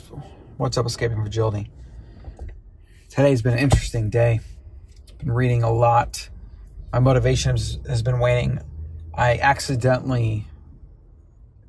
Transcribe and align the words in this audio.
podcast. 0.00 0.22
What's 0.56 0.78
up, 0.78 0.86
Escaping 0.86 1.20
Fragility? 1.20 1.70
Today's 3.08 3.42
been 3.42 3.54
an 3.54 3.58
interesting 3.58 4.10
day. 4.10 4.40
Been 5.18 5.32
reading 5.32 5.62
a 5.62 5.72
lot. 5.72 6.28
My 6.92 6.98
motivation 7.00 7.52
has, 7.52 7.78
has 7.88 8.02
been 8.02 8.18
waning. 8.18 8.60
I 9.14 9.38
accidentally 9.38 10.46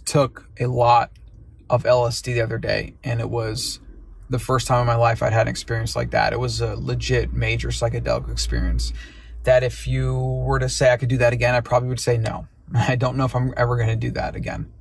took 0.06 0.50
a 0.60 0.68
lot 0.68 1.12
of 1.70 1.84
LSD 1.84 2.26
the 2.26 2.42
other 2.42 2.58
day, 2.58 2.94
and 3.04 3.20
it 3.20 3.30
was 3.30 3.80
the 4.30 4.40
first 4.40 4.68
time 4.68 4.82
in 4.82 4.88
my 4.88 4.96
life 4.96 5.22
I'd 5.22 5.34
had 5.34 5.44
an 5.44 5.48
experience 5.48 5.96
like 5.96 6.12
that. 6.12 6.34
It 6.34 6.40
was 6.40 6.62
a 6.62 6.76
legit 6.76 7.34
major 7.34 7.70
psychedelic 7.70 8.32
experience. 8.32 8.94
That 9.44 9.64
if 9.64 9.88
you 9.88 10.18
were 10.20 10.58
to 10.58 10.70
say 10.70 10.92
I 10.92 10.98
could 10.98 11.10
do 11.10 11.18
that 11.18 11.34
again, 11.34 11.54
I 11.54 11.62
probably 11.62 11.90
would 11.90 12.00
say 12.00 12.18
no. 12.18 12.48
I 12.76 12.96
don't 12.96 13.18
know 13.18 13.26
if 13.26 13.36
I'm 13.36 13.54
ever 13.58 13.76
going 13.76 13.90
to 13.90 13.96
do 13.96 14.12
that 14.12 14.36
again. 14.36 14.72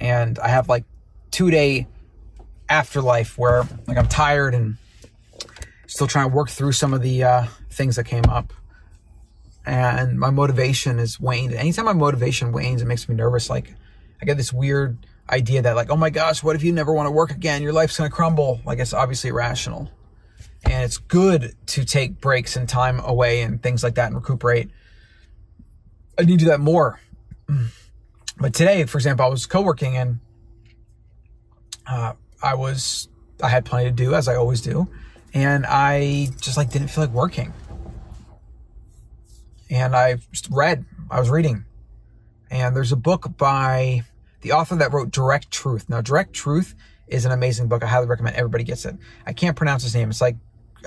And 0.00 0.38
I 0.38 0.48
have 0.48 0.68
like 0.68 0.84
two 1.30 1.50
day 1.50 1.86
afterlife 2.68 3.36
where 3.38 3.64
like 3.86 3.98
I'm 3.98 4.08
tired 4.08 4.54
and 4.54 4.76
still 5.86 6.06
trying 6.06 6.30
to 6.30 6.34
work 6.34 6.48
through 6.48 6.72
some 6.72 6.94
of 6.94 7.02
the 7.02 7.24
uh, 7.24 7.46
things 7.70 7.96
that 7.96 8.04
came 8.04 8.24
up. 8.26 8.52
And 9.66 10.18
my 10.18 10.30
motivation 10.30 10.98
is 10.98 11.18
waned. 11.18 11.54
Anytime 11.54 11.86
my 11.86 11.92
motivation 11.94 12.52
wanes, 12.52 12.82
it 12.82 12.86
makes 12.86 13.08
me 13.08 13.14
nervous. 13.14 13.48
Like 13.48 13.74
I 14.20 14.26
get 14.26 14.36
this 14.36 14.52
weird 14.52 14.98
idea 15.30 15.62
that 15.62 15.74
like, 15.74 15.90
oh 15.90 15.96
my 15.96 16.10
gosh, 16.10 16.42
what 16.42 16.54
if 16.56 16.62
you 16.62 16.72
never 16.72 16.92
want 16.92 17.06
to 17.06 17.10
work 17.10 17.30
again? 17.30 17.62
Your 17.62 17.72
life's 17.72 17.96
gonna 17.96 18.10
crumble. 18.10 18.60
Like 18.64 18.78
it's 18.78 18.92
obviously 18.92 19.30
irrational. 19.30 19.90
And 20.64 20.82
it's 20.82 20.96
good 20.96 21.54
to 21.68 21.84
take 21.84 22.20
breaks 22.20 22.56
and 22.56 22.68
time 22.68 23.00
away 23.00 23.42
and 23.42 23.62
things 23.62 23.82
like 23.82 23.96
that 23.96 24.06
and 24.06 24.16
recuperate. 24.16 24.70
I 26.18 26.22
need 26.22 26.38
to 26.38 26.44
do 26.44 26.50
that 26.50 26.60
more. 26.60 27.00
But 28.38 28.54
today, 28.54 28.84
for 28.84 28.98
example, 28.98 29.26
I 29.26 29.28
was 29.28 29.46
co-working 29.46 29.96
and 29.96 30.20
uh, 31.86 32.14
I 32.44 32.54
was 32.54 33.08
I 33.42 33.48
had 33.48 33.64
plenty 33.64 33.86
to 33.86 33.94
do 33.94 34.14
as 34.14 34.28
I 34.28 34.36
always 34.36 34.60
do, 34.60 34.88
and 35.32 35.64
I 35.66 36.28
just 36.40 36.56
like 36.56 36.70
didn't 36.70 36.88
feel 36.88 37.04
like 37.04 37.12
working. 37.12 37.52
And 39.70 39.96
I 39.96 40.18
read. 40.50 40.84
I 41.10 41.20
was 41.20 41.30
reading, 41.30 41.64
and 42.50 42.76
there's 42.76 42.92
a 42.92 42.96
book 42.96 43.36
by 43.36 44.02
the 44.42 44.52
author 44.52 44.76
that 44.76 44.92
wrote 44.92 45.10
Direct 45.10 45.50
Truth. 45.50 45.88
Now, 45.88 46.00
Direct 46.00 46.32
Truth 46.32 46.74
is 47.08 47.24
an 47.24 47.32
amazing 47.32 47.68
book. 47.68 47.82
I 47.82 47.86
highly 47.86 48.06
recommend 48.06 48.36
everybody 48.36 48.64
gets 48.64 48.84
it. 48.84 48.96
I 49.26 49.32
can't 49.32 49.56
pronounce 49.56 49.82
his 49.82 49.94
name. 49.94 50.10
It's 50.10 50.20
like 50.20 50.36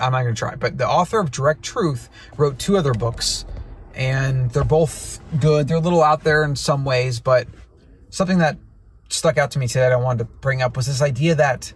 I'm 0.01 0.11
not 0.11 0.21
going 0.21 0.35
to 0.35 0.39
try. 0.39 0.55
But 0.55 0.77
the 0.77 0.87
author 0.87 1.19
of 1.19 1.31
Direct 1.31 1.63
Truth 1.63 2.09
wrote 2.37 2.59
two 2.59 2.77
other 2.77 2.93
books, 2.93 3.45
and 3.95 4.51
they're 4.51 4.63
both 4.63 5.19
good. 5.39 5.67
They're 5.67 5.77
a 5.77 5.81
little 5.81 6.03
out 6.03 6.23
there 6.23 6.43
in 6.43 6.55
some 6.55 6.85
ways, 6.85 7.19
but 7.19 7.47
something 8.09 8.37
that 8.39 8.57
stuck 9.09 9.37
out 9.37 9.51
to 9.51 9.59
me 9.59 9.67
today 9.67 9.81
that 9.81 9.91
I 9.91 9.97
wanted 9.97 10.19
to 10.19 10.25
bring 10.25 10.61
up 10.61 10.75
was 10.75 10.87
this 10.87 11.01
idea 11.01 11.35
that 11.35 11.73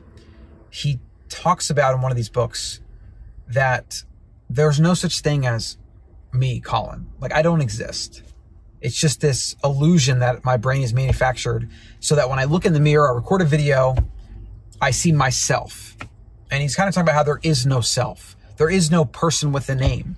he 0.69 0.99
talks 1.29 1.69
about 1.69 1.93
in 1.93 2.01
one 2.01 2.11
of 2.11 2.15
these 2.15 2.29
books 2.29 2.81
that 3.47 4.03
there's 4.49 4.79
no 4.79 4.93
such 4.93 5.21
thing 5.21 5.45
as 5.45 5.77
me, 6.33 6.59
Colin. 6.59 7.07
Like 7.19 7.33
I 7.33 7.41
don't 7.41 7.61
exist. 7.61 8.23
It's 8.81 8.95
just 8.95 9.21
this 9.21 9.55
illusion 9.63 10.19
that 10.19 10.43
my 10.43 10.57
brain 10.57 10.81
is 10.81 10.93
manufactured 10.93 11.69
so 11.99 12.15
that 12.15 12.29
when 12.29 12.39
I 12.39 12.45
look 12.45 12.65
in 12.65 12.73
the 12.73 12.79
mirror, 12.79 13.09
I 13.09 13.15
record 13.15 13.41
a 13.41 13.45
video, 13.45 13.95
I 14.81 14.91
see 14.91 15.11
myself. 15.11 15.95
And 16.49 16.61
he's 16.61 16.75
kind 16.75 16.89
of 16.89 16.95
talking 16.95 17.05
about 17.05 17.15
how 17.15 17.23
there 17.23 17.39
is 17.43 17.65
no 17.65 17.81
self. 17.81 18.35
There 18.57 18.69
is 18.69 18.89
no 18.89 19.05
person 19.05 19.51
with 19.51 19.69
a 19.69 19.75
name. 19.75 20.17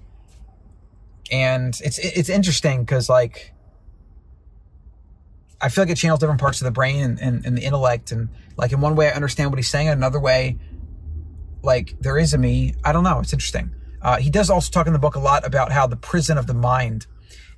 And 1.31 1.79
it's 1.83 1.99
it's 1.99 2.29
interesting 2.29 2.83
because 2.83 3.09
like 3.09 3.52
I 5.63 5.69
feel 5.69 5.83
like 5.85 5.91
it 5.91 5.95
channels 5.95 6.19
different 6.19 6.41
parts 6.41 6.59
of 6.59 6.65
the 6.65 6.71
brain 6.71 7.01
and, 7.03 7.19
and, 7.19 7.45
and, 7.45 7.57
the 7.57 7.63
intellect. 7.63 8.11
And 8.11 8.27
like 8.57 8.73
in 8.73 8.81
one 8.81 8.97
way, 8.97 9.07
I 9.07 9.13
understand 9.13 9.49
what 9.49 9.57
he's 9.57 9.69
saying. 9.69 9.87
In 9.87 9.93
another 9.93 10.19
way, 10.19 10.57
like 11.63 11.95
there 12.01 12.17
is 12.17 12.33
a 12.33 12.37
me. 12.37 12.75
I 12.83 12.91
don't 12.91 13.05
know. 13.05 13.19
It's 13.19 13.31
interesting. 13.31 13.73
Uh, 14.01 14.17
he 14.17 14.29
does 14.29 14.49
also 14.49 14.69
talk 14.69 14.87
in 14.87 14.93
the 14.93 14.99
book 14.99 15.15
a 15.15 15.19
lot 15.19 15.47
about 15.47 15.71
how 15.71 15.87
the 15.87 15.95
prison 15.95 16.37
of 16.37 16.47
the 16.47 16.53
mind 16.53 17.07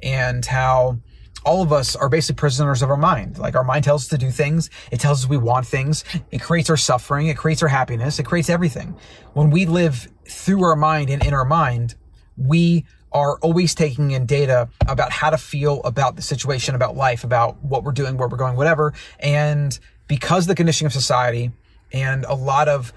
and 0.03 0.45
how 0.45 0.99
all 1.43 1.63
of 1.63 1.73
us 1.73 1.95
are 1.95 2.07
basically 2.07 2.39
prisoners 2.39 2.83
of 2.83 2.91
our 2.91 2.97
mind. 2.97 3.39
Like 3.39 3.55
our 3.55 3.63
mind 3.63 3.83
tells 3.83 4.03
us 4.03 4.09
to 4.09 4.19
do 4.19 4.29
things. 4.29 4.69
It 4.91 4.99
tells 4.99 5.23
us 5.23 5.29
we 5.29 5.37
want 5.37 5.65
things. 5.65 6.03
It 6.29 6.41
creates 6.41 6.69
our 6.69 6.77
suffering. 6.77 7.27
It 7.27 7.37
creates 7.37 7.63
our 7.63 7.69
happiness. 7.69 8.19
It 8.19 8.23
creates 8.23 8.51
everything. 8.51 8.95
When 9.33 9.49
we 9.49 9.65
live 9.65 10.07
through 10.27 10.63
our 10.63 10.75
mind 10.75 11.09
and 11.09 11.25
in 11.25 11.33
our 11.33 11.45
mind, 11.45 11.95
we 12.37 12.85
are 13.15 13.37
always 13.37 13.73
taking 13.73 14.11
in 14.11 14.25
data 14.25 14.67
about 14.89 15.09
how 15.09 15.29
to 15.29 15.37
feel 15.37 15.81
about 15.83 16.17
the 16.17 16.21
situation, 16.21 16.75
about 16.75 16.97
life, 16.97 17.23
about 17.23 17.63
what 17.63 17.81
we're 17.81 17.93
doing, 17.93 18.17
where 18.17 18.27
we're 18.27 18.35
going, 18.35 18.57
whatever. 18.57 18.93
And 19.21 19.79
because 20.09 20.47
the 20.47 20.53
conditioning 20.53 20.87
of 20.87 20.93
society 20.93 21.53
and 21.93 22.25
a 22.25 22.35
lot 22.35 22.67
of 22.67 22.91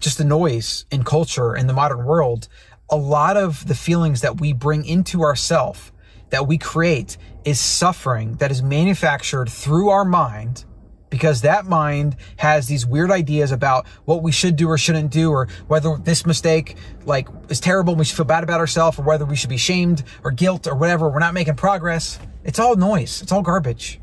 just 0.00 0.18
the 0.18 0.24
noise 0.24 0.84
in 0.90 1.02
culture 1.02 1.56
in 1.56 1.66
the 1.66 1.72
modern 1.72 2.04
world, 2.04 2.46
a 2.90 2.96
lot 2.96 3.38
of 3.38 3.66
the 3.66 3.74
feelings 3.74 4.20
that 4.20 4.38
we 4.38 4.52
bring 4.52 4.84
into 4.84 5.22
ourself, 5.22 5.94
that 6.28 6.46
we 6.46 6.58
create, 6.58 7.16
is 7.46 7.58
suffering 7.58 8.34
that 8.34 8.50
is 8.50 8.62
manufactured 8.62 9.48
through 9.48 9.88
our 9.88 10.04
mind 10.04 10.66
because 11.14 11.42
that 11.42 11.64
mind 11.64 12.16
has 12.38 12.66
these 12.66 12.84
weird 12.84 13.08
ideas 13.08 13.52
about 13.52 13.86
what 14.04 14.20
we 14.20 14.32
should 14.32 14.56
do 14.56 14.68
or 14.68 14.76
shouldn't 14.76 15.12
do 15.12 15.30
or 15.30 15.46
whether 15.68 15.96
this 15.96 16.26
mistake 16.26 16.76
like 17.06 17.28
is 17.48 17.60
terrible 17.60 17.92
and 17.92 18.00
we 18.00 18.04
should 18.04 18.16
feel 18.16 18.24
bad 18.24 18.42
about 18.42 18.58
ourselves 18.58 18.98
or 18.98 19.02
whether 19.02 19.24
we 19.24 19.36
should 19.36 19.48
be 19.48 19.56
shamed 19.56 20.02
or 20.24 20.32
guilt 20.32 20.66
or 20.66 20.74
whatever. 20.74 21.08
We're 21.08 21.20
not 21.20 21.32
making 21.32 21.54
progress. 21.54 22.18
It's 22.42 22.58
all 22.58 22.74
noise. 22.74 23.22
It's 23.22 23.30
all 23.30 23.42
garbage. 23.42 24.00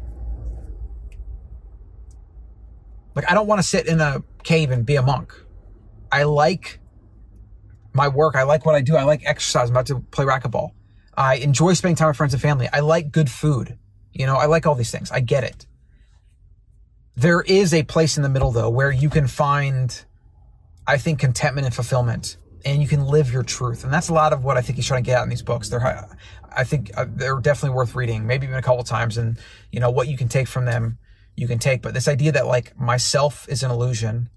Like 3.13 3.29
i 3.29 3.33
don't 3.33 3.45
want 3.45 3.59
to 3.59 3.67
sit 3.67 3.87
in 3.87 3.99
a 3.99 4.23
cave 4.43 4.71
and 4.71 4.85
be 4.85 4.95
a 4.95 5.01
monk. 5.01 5.33
I 6.13 6.23
like 6.23 6.79
my 7.91 8.07
work. 8.07 8.37
I 8.37 8.43
like 8.43 8.65
what 8.65 8.75
i 8.75 8.79
do. 8.79 8.95
I 8.95 9.03
like 9.03 9.21
exercise. 9.25 9.69
I'm 9.69 9.75
about 9.75 9.87
to 9.87 9.99
play 9.99 10.23
racquetball. 10.23 10.69
I 11.17 11.35
enjoy 11.35 11.73
spending 11.73 11.97
time 11.97 12.07
with 12.07 12.15
friends 12.15 12.33
and 12.33 12.41
family. 12.41 12.69
I 12.71 12.79
like 12.79 13.11
good 13.11 13.29
food. 13.29 13.77
You 14.13 14.27
know 14.27 14.37
i 14.37 14.45
like 14.45 14.65
all 14.65 14.75
these 14.75 14.91
things. 14.91 15.11
I 15.11 15.19
get 15.19 15.43
it 15.43 15.67
there 17.15 17.41
is 17.41 17.73
a 17.73 17.83
place 17.83 18.17
in 18.17 18.23
the 18.23 18.29
middle 18.29 18.51
though 18.51 18.69
where 18.69 18.91
you 18.91 19.09
can 19.09 19.27
find, 19.27 20.05
I 20.87 20.97
think, 20.97 21.19
contentment 21.19 21.65
and 21.65 21.75
fulfillment 21.75 22.37
and 22.65 22.81
you 22.81 22.87
can 22.87 23.05
live 23.05 23.31
your 23.31 23.43
truth. 23.43 23.83
And 23.83 23.93
that's 23.93 24.09
a 24.09 24.13
lot 24.13 24.33
of 24.33 24.43
what 24.43 24.57
I 24.57 24.61
think 24.61 24.77
he's 24.77 24.85
trying 24.87 25.03
to 25.03 25.05
get 25.05 25.17
out 25.17 25.23
in 25.23 25.29
these 25.29 25.41
books. 25.41 25.69
They're, 25.69 26.07
I 26.55 26.63
think 26.63 26.91
uh, 26.95 27.05
they're 27.09 27.39
definitely 27.39 27.75
worth 27.75 27.95
reading, 27.95 28.27
maybe 28.27 28.45
even 28.45 28.57
a 28.57 28.61
couple 28.61 28.81
of 28.81 28.87
times. 28.87 29.17
And, 29.17 29.37
you 29.71 29.79
know, 29.79 29.89
what 29.89 30.07
you 30.07 30.17
can 30.17 30.27
take 30.27 30.47
from 30.47 30.65
them, 30.65 30.97
you 31.35 31.47
can 31.47 31.59
take. 31.59 31.81
But 31.81 31.93
this 31.93 32.07
idea 32.07 32.31
that 32.33 32.45
like 32.45 32.77
myself 32.79 33.47
is 33.49 33.63
an 33.63 33.71
illusion, 33.71 34.29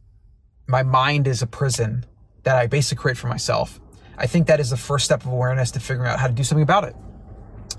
my 0.67 0.83
mind 0.83 1.27
is 1.27 1.43
a 1.43 1.47
prison 1.47 2.07
that 2.45 2.57
I 2.57 2.67
basically 2.67 3.01
create 3.03 3.19
for 3.19 3.29
myself. 3.29 3.81
I 4.17 4.27
think 4.27 4.47
that 4.47 4.61
is 4.61 4.71
the 4.71 4.77
first 4.77 5.05
step 5.05 5.25
of 5.25 5.31
awareness 5.31 5.71
to 5.73 5.81
figuring 5.81 6.11
out 6.11 6.19
how 6.19 6.29
to 6.29 6.33
do 6.33 6.45
something 6.45 6.63
about 6.63 6.85
it. 6.85 6.95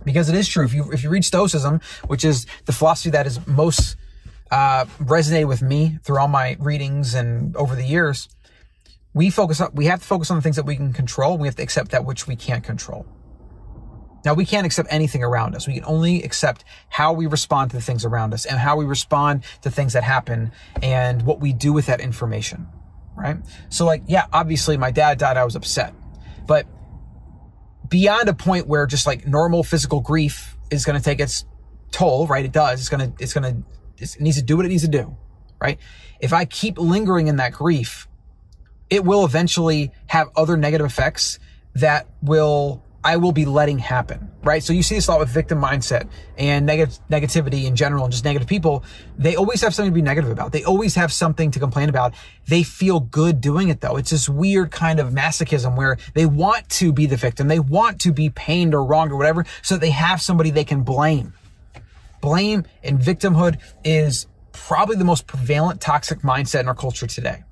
Because 0.03 0.29
it 0.29 0.35
is 0.35 0.47
true. 0.47 0.65
If 0.65 0.73
you, 0.73 0.91
if 0.91 1.03
you 1.03 1.09
read 1.09 1.25
Stoicism, 1.25 1.79
which 2.07 2.25
is 2.25 2.45
the 2.65 2.73
philosophy 2.73 3.09
that 3.11 3.25
is 3.25 3.45
most 3.47 3.95
uh, 4.51 4.85
resonated 4.99 5.47
with 5.47 5.61
me 5.61 5.99
through 6.03 6.19
all 6.19 6.27
my 6.27 6.57
readings 6.59 7.13
and 7.13 7.55
over 7.55 7.75
the 7.75 7.85
years. 7.85 8.29
We 9.13 9.29
focus 9.29 9.61
on, 9.61 9.71
we 9.73 9.85
have 9.85 10.01
to 10.01 10.05
focus 10.05 10.29
on 10.29 10.37
the 10.37 10.41
things 10.41 10.57
that 10.57 10.65
we 10.65 10.75
can 10.75 10.93
control. 10.93 11.37
We 11.37 11.47
have 11.47 11.55
to 11.55 11.63
accept 11.63 11.91
that 11.91 12.05
which 12.05 12.27
we 12.27 12.35
can't 12.35 12.63
control. 12.63 13.05
Now, 14.25 14.33
we 14.33 14.43
can't 14.43 14.65
accept 14.65 14.89
anything 14.91 15.23
around 15.23 15.55
us. 15.55 15.67
We 15.67 15.75
can 15.75 15.85
only 15.85 16.23
accept 16.23 16.65
how 16.89 17.13
we 17.13 17.27
respond 17.27 17.71
to 17.71 17.77
the 17.77 17.81
things 17.81 18.03
around 18.03 18.33
us 18.33 18.45
and 18.45 18.57
how 18.57 18.75
we 18.75 18.83
respond 18.83 19.43
to 19.61 19.69
things 19.69 19.93
that 19.93 20.03
happen 20.03 20.51
and 20.81 21.21
what 21.21 21.39
we 21.39 21.53
do 21.53 21.71
with 21.71 21.85
that 21.85 22.01
information, 22.01 22.67
right? 23.15 23.37
So, 23.69 23.85
like, 23.85 24.01
yeah, 24.07 24.25
obviously 24.33 24.77
my 24.77 24.89
dad 24.89 25.19
died. 25.19 25.37
I 25.37 25.45
was 25.45 25.55
upset. 25.55 25.93
But 26.47 26.65
beyond 27.87 28.27
a 28.27 28.33
point 28.33 28.67
where 28.67 28.87
just 28.87 29.05
like 29.05 29.27
normal 29.27 29.63
physical 29.63 30.01
grief 30.01 30.57
is 30.71 30.85
going 30.85 30.97
to 30.97 31.03
take 31.03 31.19
its 31.19 31.45
toll, 31.91 32.25
right? 32.25 32.43
It 32.43 32.51
does. 32.51 32.79
It's 32.79 32.89
going 32.89 33.11
to, 33.11 33.23
it's 33.23 33.33
going 33.33 33.55
to 33.55 33.63
it 33.97 34.19
needs 34.19 34.37
to 34.37 34.43
do 34.43 34.57
what 34.57 34.65
it 34.65 34.69
needs 34.69 34.83
to 34.83 34.89
do, 34.89 35.15
right? 35.59 35.79
If 36.19 36.33
I 36.33 36.45
keep 36.45 36.77
lingering 36.77 37.27
in 37.27 37.37
that 37.37 37.53
grief, 37.53 38.07
it 38.89 39.03
will 39.03 39.25
eventually 39.25 39.91
have 40.07 40.29
other 40.35 40.57
negative 40.57 40.85
effects 40.85 41.39
that 41.73 42.07
will 42.21 42.83
I 43.05 43.17
will 43.17 43.31
be 43.31 43.45
letting 43.45 43.77
happen, 43.77 44.31
right? 44.41 44.63
So 44.63 44.73
you 44.73 44.81
see 44.81 44.95
this 44.95 45.07
a 45.07 45.11
lot 45.11 45.19
with 45.19 45.29
victim 45.29 45.61
mindset 45.61 46.09
and 46.39 46.65
negative 46.65 46.97
negativity 47.07 47.65
in 47.65 47.75
general 47.75 48.03
and 48.03 48.11
just 48.11 48.25
negative 48.25 48.47
people. 48.47 48.83
They 49.15 49.35
always 49.35 49.61
have 49.61 49.75
something 49.75 49.91
to 49.91 49.95
be 49.95 50.01
negative 50.01 50.31
about. 50.31 50.51
They 50.51 50.63
always 50.63 50.95
have 50.95 51.13
something 51.13 51.51
to 51.51 51.59
complain 51.59 51.89
about. 51.89 52.15
They 52.47 52.63
feel 52.63 52.99
good 52.99 53.41
doing 53.41 53.69
it 53.69 53.79
though. 53.79 53.97
It's 53.97 54.09
this 54.09 54.27
weird 54.27 54.71
kind 54.71 54.99
of 54.99 55.11
masochism 55.11 55.75
where 55.75 55.97
they 56.15 56.25
want 56.25 56.67
to 56.69 56.91
be 56.91 57.05
the 57.05 57.15
victim. 57.15 57.47
They 57.47 57.59
want 57.59 58.01
to 58.01 58.11
be 58.11 58.31
pained 58.31 58.73
or 58.73 58.83
wronged 58.83 59.11
or 59.11 59.17
whatever 59.17 59.45
so 59.61 59.77
they 59.77 59.91
have 59.91 60.19
somebody 60.19 60.49
they 60.49 60.65
can 60.65 60.81
blame 60.81 61.33
blame 62.25 62.65
and 62.83 62.99
victimhood 62.99 63.59
is 63.83 64.27
probably 64.51 64.97
the 64.97 65.05
most 65.05 65.27
prevalent 65.27 65.79
toxic 65.79 66.19
mindset 66.19 66.61
in 66.61 66.67
our 66.67 66.75
culture 66.75 67.07
today. 67.07 67.43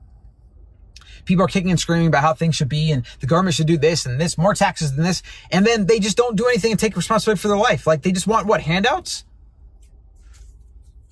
People 1.25 1.45
are 1.45 1.47
kicking 1.47 1.71
and 1.71 1.79
screaming 1.79 2.07
about 2.07 2.21
how 2.21 2.33
things 2.33 2.55
should 2.55 2.69
be 2.69 2.91
and 2.91 3.05
the 3.21 3.27
government 3.27 3.55
should 3.55 3.67
do 3.67 3.77
this 3.77 4.05
and 4.05 4.19
this, 4.19 4.37
more 4.37 4.53
taxes 4.53 4.95
than 4.95 5.05
this. 5.05 5.23
And 5.51 5.65
then 5.65 5.85
they 5.85 5.99
just 5.99 6.17
don't 6.17 6.35
do 6.35 6.47
anything 6.47 6.71
and 6.71 6.79
take 6.79 6.97
responsibility 6.97 7.39
for 7.41 7.47
their 7.49 7.57
life. 7.57 7.87
Like 7.87 8.01
they 8.01 8.11
just 8.11 8.27
want 8.27 8.47
what? 8.47 8.61
Handouts? 8.61 9.23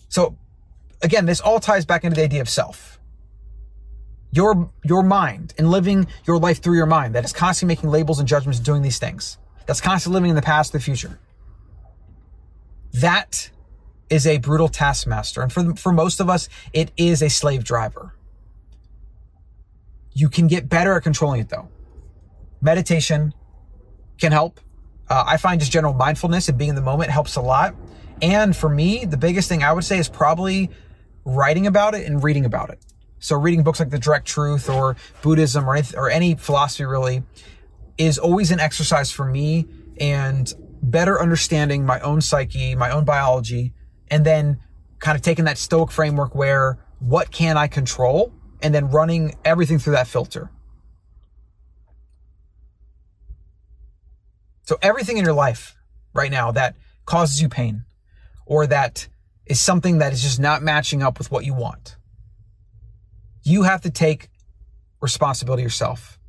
So 0.10 0.38
again, 1.02 1.26
this 1.26 1.40
all 1.40 1.60
ties 1.60 1.86
back 1.86 2.04
into 2.04 2.16
the 2.16 2.24
idea 2.24 2.42
of 2.42 2.50
self. 2.50 3.00
your 4.32 4.72
your 4.84 5.04
mind 5.04 5.54
and 5.58 5.70
living 5.70 6.08
your 6.26 6.40
life 6.40 6.62
through 6.62 6.76
your 6.76 6.86
mind 6.86 7.16
that 7.16 7.26
is 7.26 7.34
constantly 7.34 7.76
making 7.76 7.90
labels 7.90 8.20
and 8.20 8.28
judgments 8.28 8.60
and 8.60 8.66
doing 8.66 8.82
these 8.82 9.00
things 9.00 9.38
that's 9.66 9.82
constantly 9.82 10.16
living 10.18 10.30
in 10.30 10.36
the 10.36 10.42
past 10.42 10.72
the 10.74 10.80
future 10.80 11.20
that 12.94 13.50
is 14.10 14.28
a 14.28 14.38
brutal 14.38 14.68
taskmaster. 14.68 15.42
And 15.42 15.52
for 15.52 15.76
for 15.76 15.92
most 15.92 16.20
of 16.20 16.30
us 16.30 16.50
it 16.74 16.92
is 16.98 17.22
a 17.22 17.30
slave 17.30 17.64
driver. 17.64 18.14
You 20.14 20.30
can 20.30 20.48
get 20.48 20.68
better 20.68 20.96
at 20.96 21.04
controlling 21.04 21.42
it 21.42 21.50
though. 21.50 21.70
Meditation 22.62 23.34
can 24.20 24.32
help. 24.32 24.60
Uh, 25.10 25.24
i 25.28 25.38
find 25.38 25.60
just 25.60 25.72
general 25.72 25.94
mindfulness 25.94 26.48
and 26.48 26.58
being 26.58 26.70
in 26.70 26.76
the 26.76 26.82
moment 26.82 27.10
helps 27.12 27.36
a 27.36 27.42
lot. 27.42 27.76
And 28.22 28.56
for 28.56 28.70
me 28.70 29.06
the 29.06 29.18
biggest 29.18 29.48
thing 29.50 29.64
i 29.64 29.72
would 29.72 29.86
say 29.86 29.98
is 29.98 30.10
probably 30.10 30.70
writing 31.24 31.68
about 31.68 31.96
it 31.96 32.06
and 32.06 32.24
reading 32.24 32.46
about 32.46 32.70
it. 32.70 32.80
So 33.20 33.38
reading 33.38 33.64
books 33.64 33.80
like 33.80 33.92
The 33.92 34.00
Direct 34.00 34.26
Truth 34.26 34.70
or 34.70 34.98
Buddhism 35.22 35.70
or 35.70 35.80
or 35.96 36.10
any 36.10 36.36
philosophy 36.36 36.86
really 36.86 37.24
is 37.98 38.18
always 38.18 38.52
an 38.52 38.60
exercise 38.60 39.12
for 39.12 39.26
me. 39.26 39.68
And 40.00 40.52
better 40.82 41.22
understanding 41.22 41.86
my 41.86 42.00
own 42.00 42.22
psyche, 42.22 42.76
my 42.76 42.90
own 42.92 43.06
biology, 43.06 43.74
and 44.10 44.26
then 44.26 44.60
kind 45.00 45.16
of 45.16 45.22
taking 45.22 45.46
that 45.46 45.58
stoic 45.58 45.92
framework 45.92 46.36
where 46.36 46.80
what 47.00 47.32
can 47.32 47.58
I 47.58 47.68
control 47.68 48.34
and 48.62 48.74
then 48.74 48.90
running 48.90 49.36
everything 49.44 49.80
through 49.80 49.94
that 49.94 50.08
filter. 50.08 50.52
So 54.64 54.78
everything 54.82 55.18
in 55.18 55.26
your 55.26 55.34
life 55.34 55.76
right 56.14 56.32
now 56.32 56.52
that 56.52 56.76
causes 57.06 57.42
you 57.42 57.50
pain 57.50 57.86
or 58.46 58.68
that 58.68 59.08
is 59.46 59.60
something 59.60 59.98
that 59.98 60.14
is 60.14 60.22
just 60.22 60.40
not 60.40 60.62
matching 60.62 61.02
up 61.02 61.18
with 61.18 61.32
what 61.32 61.46
you 61.46 61.54
want 61.54 61.98
you 63.44 63.64
have 63.64 63.82
to 63.82 63.90
take 63.90 64.30
responsibility 65.02 65.64
yourself 65.64 66.20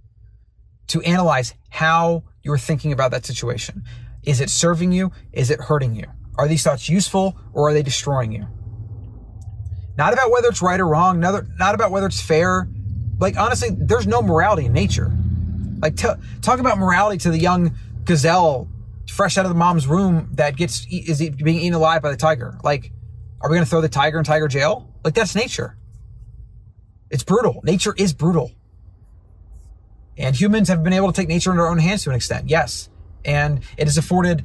to 0.89 1.01
analyze 1.03 1.55
how 1.71 2.23
you're 2.43 2.59
thinking 2.59 2.93
about 2.93 3.11
that 3.11 3.25
situation. 3.25 3.85
Is 4.25 4.41
it 4.41 4.51
serving 4.51 4.93
you? 4.93 5.13
Is 5.33 5.51
it 5.51 5.61
hurting 5.61 5.95
you? 5.95 6.07
Are 6.37 6.49
these 6.49 6.63
thoughts 6.63 6.89
useful 6.89 7.37
or 7.53 7.69
are 7.69 7.73
they 7.73 7.83
destroying 7.83 8.33
you? 8.33 8.47
Not 9.97 10.13
about 10.13 10.31
whether 10.31 10.49
it's 10.49 10.63
right 10.63 10.81
or 10.81 10.87
wrong, 10.87 11.21
not, 11.21 11.45
about 11.59 11.91
whether 11.91 12.07
it's 12.07 12.21
fair. 12.21 12.69
Like, 13.19 13.37
honestly, 13.37 13.71
there's 13.73 14.07
no 14.07 14.23
morality 14.23 14.67
in 14.67 14.73
nature. 14.73 15.13
Like, 15.81 15.97
t- 15.97 16.09
talk 16.41 16.61
about 16.61 16.79
morality 16.79 17.19
to 17.19 17.31
the 17.31 17.39
young 17.39 17.77
gazelle 18.05 18.69
fresh 19.11 19.37
out 19.37 19.45
of 19.45 19.51
the 19.51 19.59
mom's 19.59 19.87
room 19.87 20.31
that 20.33 20.57
gets 20.57 20.87
is 20.91 21.19
being 21.19 21.59
eaten 21.59 21.75
alive 21.75 22.01
by 22.01 22.11
the 22.11 22.17
tiger. 22.17 22.59
Like, 22.63 22.93
are 23.41 23.51
we 23.51 23.57
going 23.57 23.65
to 23.65 23.71
throw 23.71 23.81
the 23.81 23.89
tiger 23.89 24.19
in 24.19 24.25
tiger 24.25 24.49
jail? 24.49 24.89
Like, 25.05 25.15
that's 25.15 25.35
nature. 25.35 25.77
It's 27.11 27.25
brutal. 27.25 27.61
Nature 27.63 27.95
is 27.99 28.15
brutal. 28.15 28.53
And 30.17 30.35
humans 30.35 30.69
have 30.69 30.83
been 30.83 30.93
able 30.93 31.13
to 31.13 31.21
take 31.21 31.29
nature 31.29 31.51
in 31.51 31.57
their 31.59 31.69
own 31.69 31.79
hands 31.79 32.05
to 32.05 32.11
an 32.11 32.17
extent, 32.17 32.49
yes. 32.49 32.89
And 33.25 33.61
it 33.77 33.87
has 33.87 33.97
afforded 33.97 34.45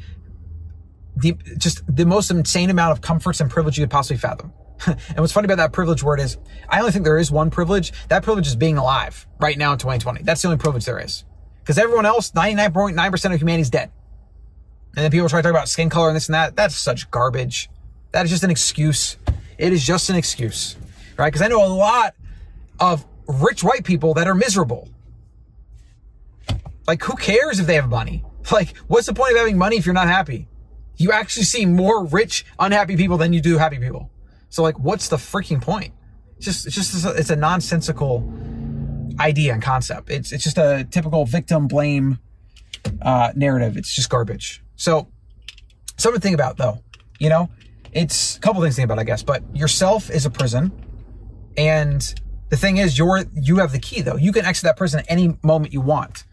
the 1.15 1.33
just 1.57 1.83
the 1.93 2.05
most 2.05 2.29
insane 2.29 2.69
amount 2.69 2.91
of 2.91 3.01
comforts 3.01 3.41
and 3.41 3.49
privilege 3.49 3.77
you 3.77 3.83
could 3.83 3.91
possibly 3.91 4.17
fathom. 4.17 4.53
and 4.85 5.17
what's 5.17 5.33
funny 5.33 5.45
about 5.45 5.57
that 5.57 5.73
privilege 5.73 6.03
word 6.03 6.19
is 6.19 6.37
I 6.69 6.79
only 6.79 6.91
think 6.91 7.03
there 7.03 7.17
is 7.17 7.31
one 7.31 7.49
privilege. 7.49 7.91
That 8.09 8.23
privilege 8.23 8.47
is 8.47 8.55
being 8.55 8.77
alive 8.77 9.27
right 9.39 9.57
now 9.57 9.73
in 9.73 9.79
2020. 9.79 10.23
That's 10.23 10.41
the 10.41 10.49
only 10.49 10.59
privilege 10.59 10.85
there 10.85 10.99
is. 10.99 11.23
Because 11.59 11.77
everyone 11.77 12.05
else, 12.05 12.31
99.9% 12.31 13.33
of 13.33 13.41
humanity 13.41 13.61
is 13.61 13.69
dead. 13.69 13.91
And 14.95 15.03
then 15.03 15.11
people 15.11 15.27
try 15.27 15.39
to 15.39 15.43
talk 15.43 15.51
about 15.51 15.67
skin 15.67 15.89
color 15.89 16.07
and 16.07 16.15
this 16.15 16.27
and 16.27 16.35
that. 16.35 16.55
That's 16.55 16.75
such 16.75 17.11
garbage. 17.11 17.69
That 18.11 18.25
is 18.25 18.31
just 18.31 18.43
an 18.43 18.49
excuse. 18.49 19.17
It 19.57 19.73
is 19.73 19.85
just 19.85 20.09
an 20.09 20.15
excuse, 20.15 20.77
right? 21.17 21.27
Because 21.27 21.41
I 21.41 21.49
know 21.49 21.63
a 21.63 21.67
lot 21.67 22.15
of 22.79 23.05
rich 23.27 23.63
white 23.63 23.83
people 23.83 24.13
that 24.13 24.27
are 24.27 24.35
miserable. 24.35 24.89
Like, 26.87 27.03
who 27.03 27.15
cares 27.15 27.59
if 27.59 27.67
they 27.67 27.75
have 27.75 27.89
money? 27.89 28.23
Like, 28.51 28.77
what's 28.87 29.07
the 29.07 29.13
point 29.13 29.31
of 29.31 29.37
having 29.37 29.57
money 29.57 29.77
if 29.77 29.85
you're 29.85 29.93
not 29.93 30.07
happy? 30.07 30.47
You 30.95 31.11
actually 31.11 31.43
see 31.43 31.65
more 31.65 32.05
rich, 32.05 32.45
unhappy 32.57 32.95
people 32.95 33.17
than 33.17 33.33
you 33.33 33.41
do 33.41 33.57
happy 33.57 33.77
people. 33.77 34.09
So, 34.49 34.63
like, 34.63 34.79
what's 34.79 35.09
the 35.09 35.17
freaking 35.17 35.61
point? 35.61 35.93
It's 36.37 36.45
just, 36.45 36.65
it's 36.65 36.75
just, 36.75 37.05
it's 37.05 37.29
a 37.29 37.35
nonsensical 37.35 38.31
idea 39.19 39.53
and 39.53 39.61
concept. 39.61 40.09
It's, 40.09 40.31
it's 40.31 40.43
just 40.43 40.57
a 40.57 40.87
typical 40.89 41.25
victim 41.25 41.67
blame 41.67 42.19
uh, 43.01 43.33
narrative. 43.35 43.75
It's 43.75 43.93
just 43.93 44.09
garbage. 44.09 44.63
So, 44.75 45.07
something 45.97 46.21
to 46.21 46.23
think 46.23 46.35
about, 46.35 46.57
though. 46.57 46.81
You 47.19 47.29
know, 47.29 47.49
it's 47.91 48.37
a 48.37 48.39
couple 48.39 48.61
things 48.61 48.75
to 48.75 48.81
think 48.81 48.85
about, 48.85 48.99
I 48.99 49.03
guess. 49.03 49.23
But 49.23 49.43
yourself 49.55 50.09
is 50.09 50.25
a 50.25 50.29
prison, 50.29 50.71
and 51.57 52.01
the 52.49 52.57
thing 52.57 52.77
is, 52.77 52.97
you're 52.97 53.25
you 53.33 53.57
have 53.57 53.71
the 53.71 53.79
key 53.79 54.01
though. 54.01 54.15
You 54.15 54.31
can 54.31 54.45
exit 54.45 54.63
that 54.63 54.77
prison 54.77 54.99
at 54.99 55.05
any 55.09 55.37
moment 55.43 55.73
you 55.73 55.81
want. 55.81 56.23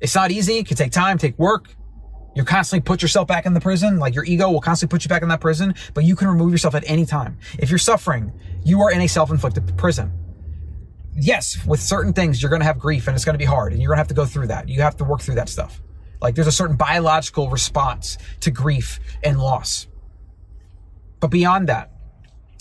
It's 0.00 0.14
not 0.14 0.30
easy. 0.30 0.58
It 0.58 0.66
can 0.66 0.76
take 0.76 0.92
time, 0.92 1.18
take 1.18 1.38
work. 1.38 1.74
You 2.34 2.44
constantly 2.44 2.84
put 2.84 3.02
yourself 3.02 3.26
back 3.26 3.44
in 3.44 3.54
the 3.54 3.60
prison. 3.60 3.98
Like 3.98 4.14
your 4.14 4.24
ego 4.24 4.50
will 4.50 4.60
constantly 4.60 4.94
put 4.94 5.04
you 5.04 5.08
back 5.08 5.22
in 5.22 5.28
that 5.28 5.40
prison, 5.40 5.74
but 5.94 6.04
you 6.04 6.16
can 6.16 6.28
remove 6.28 6.52
yourself 6.52 6.74
at 6.74 6.84
any 6.86 7.04
time. 7.04 7.38
If 7.58 7.70
you're 7.70 7.78
suffering, 7.78 8.32
you 8.64 8.80
are 8.82 8.90
in 8.90 9.00
a 9.00 9.08
self-inflicted 9.08 9.76
prison. 9.76 10.12
Yes, 11.16 11.64
with 11.66 11.80
certain 11.80 12.12
things, 12.12 12.40
you're 12.40 12.50
going 12.50 12.60
to 12.60 12.66
have 12.66 12.78
grief 12.78 13.08
and 13.08 13.16
it's 13.16 13.24
going 13.24 13.34
to 13.34 13.38
be 13.38 13.44
hard 13.44 13.72
and 13.72 13.82
you're 13.82 13.88
going 13.88 13.96
to 13.96 14.00
have 14.00 14.08
to 14.08 14.14
go 14.14 14.24
through 14.24 14.46
that. 14.46 14.68
You 14.68 14.80
have 14.82 14.96
to 14.98 15.04
work 15.04 15.20
through 15.20 15.34
that 15.34 15.48
stuff. 15.48 15.82
Like 16.22 16.34
there's 16.34 16.46
a 16.46 16.52
certain 16.52 16.76
biological 16.76 17.50
response 17.50 18.16
to 18.40 18.50
grief 18.50 19.00
and 19.24 19.40
loss. 19.40 19.88
But 21.18 21.28
beyond 21.28 21.68
that, 21.68 21.90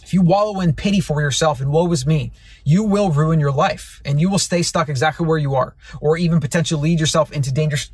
if 0.10 0.14
you 0.16 0.24
wallow 0.24 0.60
in 0.60 0.74
pity 0.74 1.02
for 1.02 1.22
yourself 1.22 1.62
and 1.62 1.72
woe 1.72 1.92
is 1.92 2.04
me, 2.04 2.32
you 2.64 2.84
will 2.84 3.12
ruin 3.12 3.40
your 3.40 3.52
life 3.52 4.02
and 4.04 4.20
you 4.20 4.28
will 4.28 4.40
stay 4.40 4.64
stuck 4.64 4.90
exactly 4.90 5.24
where 5.24 5.38
you 5.38 5.54
are 5.54 5.76
or 6.02 6.18
even 6.18 6.40
potentially 6.40 6.82
lead 6.82 7.00
yourself 7.00 7.32
into 7.32 7.52
dangerous 7.52 7.92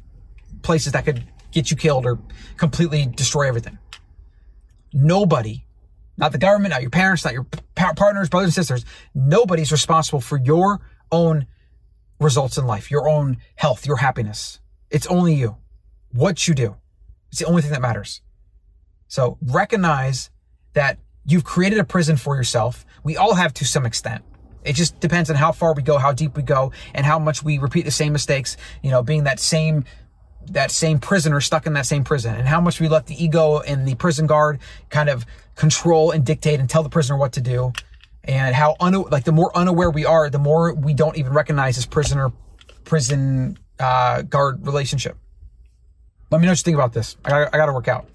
places 0.62 0.94
that 0.94 1.04
could 1.04 1.26
get 1.52 1.70
you 1.70 1.76
killed 1.76 2.06
or 2.06 2.18
completely 2.56 3.06
destroy 3.06 3.50
everything. 3.50 3.78
Nobody, 4.94 5.66
not 6.16 6.32
the 6.32 6.38
government, 6.38 6.72
not 6.72 6.84
your 6.84 6.90
parents, 6.90 7.26
not 7.26 7.34
your 7.34 7.48
partners, 7.76 8.30
brothers 8.30 8.48
and 8.48 8.54
sisters, 8.54 8.86
nobody's 9.14 9.74
responsible 9.74 10.22
for 10.22 10.40
your 10.40 10.80
own 11.12 11.46
results 12.22 12.58
in 12.58 12.66
life, 12.66 12.90
your 12.90 13.10
own 13.10 13.40
health, 13.56 13.86
your 13.86 13.98
happiness. 13.98 14.62
It's 14.90 15.08
only 15.08 15.34
you. 15.34 15.58
What 16.14 16.48
you 16.48 16.54
do. 16.54 16.78
It's 17.30 17.40
the 17.40 17.46
only 17.46 17.62
thing 17.62 17.72
that 17.72 17.82
matters. 17.82 18.22
So 19.10 19.38
recognize 19.42 20.30
that 20.76 20.98
You've 21.26 21.44
created 21.44 21.80
a 21.80 21.84
prison 21.84 22.18
for 22.18 22.36
yourself. 22.36 22.86
We 23.04 23.18
all 23.18 23.34
have 23.34 23.54
to 23.56 23.66
some 23.66 23.86
extent. 23.86 24.24
It 24.64 24.74
just 24.74 25.00
depends 25.00 25.30
on 25.30 25.36
how 25.36 25.52
far 25.52 25.74
we 25.74 25.84
go, 25.84 25.98
how 25.98 26.12
deep 26.12 26.36
we 26.36 26.44
go, 26.44 26.72
and 26.94 27.06
how 27.06 27.20
much 27.20 27.44
we 27.44 27.60
repeat 27.60 27.86
the 27.86 27.92
same 27.92 28.14
mistakes, 28.14 28.58
you 28.82 28.90
know, 28.92 29.04
being 29.04 29.24
that 29.26 29.40
same 29.40 29.86
that 30.52 30.72
same 30.72 31.00
prisoner 31.00 31.42
stuck 31.42 31.66
in 31.66 31.74
that 31.74 31.86
same 31.86 32.04
prison 32.04 32.36
and 32.36 32.48
how 32.48 32.62
much 32.62 32.80
we 32.80 32.88
let 32.88 33.08
the 33.08 33.24
ego 33.24 33.62
and 33.62 33.88
the 33.88 33.96
prison 33.96 34.28
guard 34.28 34.60
kind 34.90 35.10
of 35.10 35.26
control 35.56 36.12
and 36.12 36.24
dictate 36.24 36.60
and 36.60 36.70
tell 36.70 36.84
the 36.84 36.90
prisoner 36.90 37.18
what 37.18 37.34
to 37.34 37.42
do 37.42 37.74
and 38.24 38.56
how 38.56 38.76
un- 38.80 38.94
like 39.10 39.24
the 39.24 39.32
more 39.32 39.56
unaware 39.58 39.90
we 39.90 40.06
are 40.06 40.30
the 40.30 40.40
more 40.40 40.74
we 40.76 40.94
don't 40.94 41.18
even 41.18 41.34
recognize 41.34 41.76
this 41.76 41.86
prisoner 41.86 42.32
prison 42.84 43.58
uh, 43.80 44.22
guard 44.22 44.64
relationship 44.66 45.18
let 46.30 46.40
me 46.40 46.46
know 46.46 46.52
what 46.52 46.60
you 46.60 46.64
think 46.64 46.76
about 46.76 46.94
this 46.94 47.18
i 47.26 47.30
gotta, 47.30 47.56
I 47.56 47.58
gotta 47.58 47.74
work 47.74 47.88
out 47.88 48.08